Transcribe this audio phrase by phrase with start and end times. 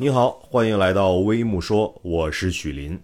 [0.00, 2.96] 你好，欢迎来到微木说，我是许林。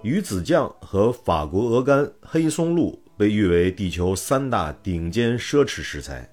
[0.00, 6.26] 鱼子酱和法国鹅肝、黑松露被誉为地球三大顶尖奢侈食材，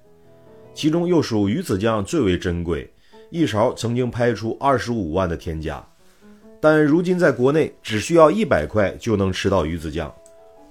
[0.72, 2.90] 其中又属鱼子酱最为珍贵，
[3.28, 5.86] 一勺曾经拍出二十五万的天价。
[6.62, 10.10] 但如今在国内只需要一百块就能吃到鱼子酱。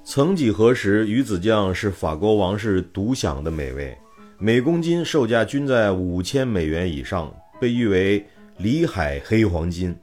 [0.04, 3.96] 曾几何时，鱼子酱是法国王室独享的美味，
[4.40, 8.26] 每公斤售价均在五千美元以上，被誉为
[8.58, 9.96] “里海黑黄金”。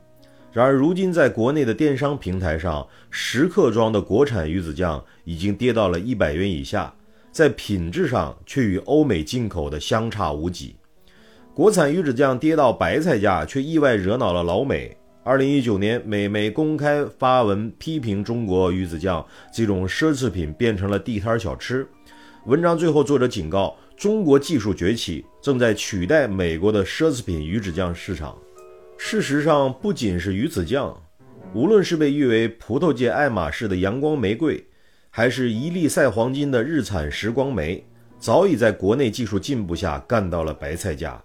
[0.53, 6.93] 然而，如今在国内的电商平台上，十克装的国产鱼子酱已经跌到了一百元以下，
[7.31, 10.75] 在品质上却与欧美进口的相差无几。
[11.55, 14.97] 国产鱼子酱跌到白菜价，却意外惹恼了老美。
[15.23, 21.87] 二零一九年，美媒公开发文批评中国鱼子酱这种奢侈品变成了地摊小吃。
[22.47, 28.35] 文章最后，作者警告：中国技术崛起，正在取代美国的奢侈品鱼子酱市场。
[28.97, 30.99] 事实上，不仅是鱼子酱，
[31.53, 34.67] 无论是被誉为葡萄界爱马仕的阳光玫瑰，
[35.11, 37.85] 还是一粒赛黄金的日产时光梅，
[38.19, 41.23] 早已在国内技术进步下干到了白菜价。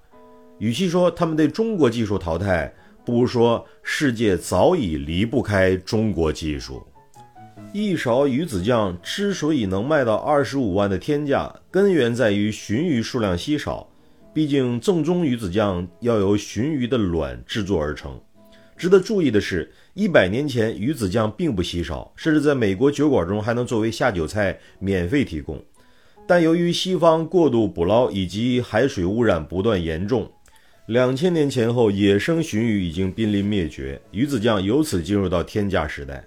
[0.60, 2.70] 与其说他们对中国技术淘汰，
[3.06, 6.86] 不如说，世界早已离不开中国技术。
[7.74, 13.88] 一勺鱼子酱之所以能卖到二十五万的天价，根源在于鲟鱼数量稀少。
[14.34, 18.20] 毕竟，正宗鱼子酱要由鲟鱼的卵制作而成。
[18.76, 25.64] 值得注意的是，一百年前鱼子酱并不稀少，甚至在美国酒馆中还能作为下酒菜免费提供。
[26.28, 30.30] 但由于西方过度捕捞以及海水污染不断严重。
[30.88, 36.22] 两千年前后，野生鲟鱼已经濒临灭绝，鱼子酱由此进入到天价时代。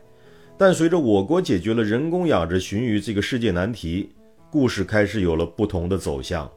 [0.61, 4.11] 但随着我国解决了人工养殖鲟鱼这个世界难题，
[4.51, 6.51] 故事开始有了不同的走向。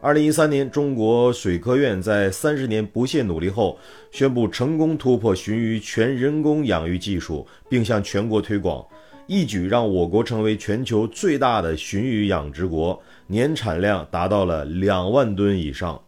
[0.00, 3.76] 二零一三年，中国水科院在三十年不懈努力后，
[4.12, 8.86] 宣布成功突破鲟鱼全人工养育技术，并向全国推广，
[9.26, 16.00] 一举让我国成为全球最大的鲟鱼养殖国，年产量达到了两万吨以上。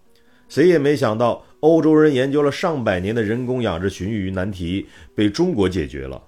[0.48, 6.22] 谁也没想到，欧洲人研究了上百年的人工养殖鲟鱼难题被中国解决了。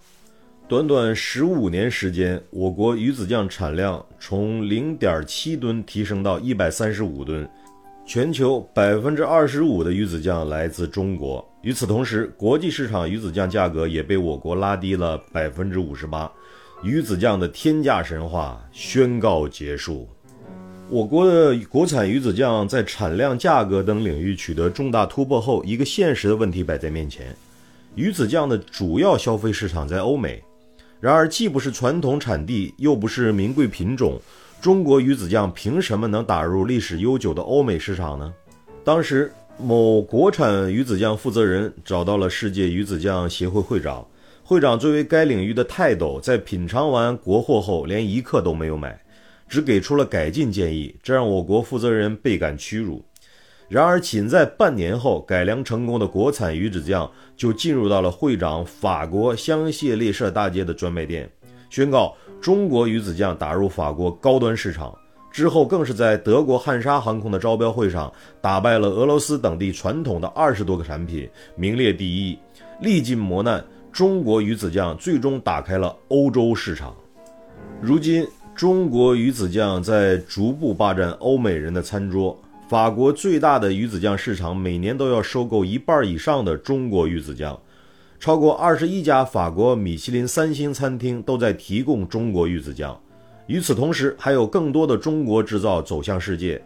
[0.66, 7.46] 短短十五年时间，我国鱼子酱产量从零点七吨提升到一百三十五吨，
[8.06, 11.46] 全球百分之二十五的鱼子酱来自中国。
[11.60, 16.32] 与此同时，国际市场鱼子酱价格也被我国拉低了百分之五十八，
[16.82, 20.08] 鱼子酱的天价神话宣告结束。
[20.88, 27.36] 我国的国产鱼子酱在产量、价格等领域取得重大突破后，一个现实的问题摆在面前：
[27.94, 30.42] 鱼子酱的主要消费市场在欧美。
[31.04, 34.18] 然而，既不是传统产地，又不是名贵品种，
[34.58, 38.32] 中国鱼子酱凭什么能打入历史悠久的欧美市场呢？
[38.82, 44.02] 当时，某国产鱼子酱负责人找到了世界鱼子酱协会会长，
[44.42, 48.98] 会长作为该领域的泰斗，在品尝完国货后，连一克都没有买。
[49.46, 53.04] 只给出了改进建议，这让我国负责人倍感屈辱。
[53.68, 61.28] 然而，仅在半年后，改良成功的国产鱼子酱就进入到了会长法国香榭丽舍大街的专卖店，
[61.70, 64.96] 宣告中国鱼子酱打入法国高端市场。
[65.32, 72.38] 之后，更是在德国汉莎航空的招标会上打败了俄罗斯等地传统的二十多个产品，名列第一。
[72.80, 76.94] 历尽磨难，中国鱼子酱最终打开了欧洲市场。
[77.80, 78.26] 如今。
[78.54, 82.40] 中国鱼子酱在逐步霸占欧美人的餐桌。
[82.66, 87.60] 法国最大的鱼子酱市场每年都要收购一半以上的中国鱼子酱，
[88.18, 92.98] 超过二十一家法国米其林三星餐厅都在提供中国鱼子酱。
[93.48, 96.60] 与此同时，还有更多的中国制造走向世界。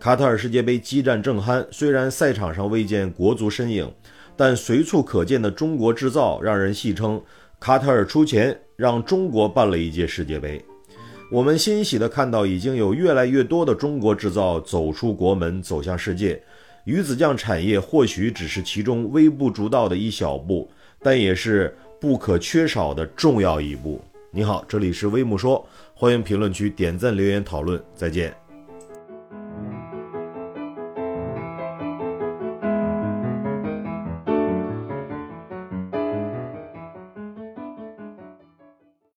[0.00, 3.88] 卡塔尔世界杯激战正酣，虽然赛场上未见国足身影，
[4.36, 7.22] 但随处可见的中国制造让人戏称
[7.60, 10.62] 卡塔尔出钱让中国办了一届世界杯。
[11.30, 16.40] 我们欣喜地看到，已经有越来越多的中国制造走出国门，走向世界。
[16.84, 24.00] 鱼子酱产业或许只是其中微不足道的一小步，但也是不可缺少的重要一步。
[24.30, 28.43] 你好，这里是微木说，欢迎评论区点赞留言讨论，再见。